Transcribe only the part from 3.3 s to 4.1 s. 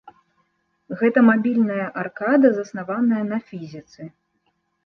на фізіцы.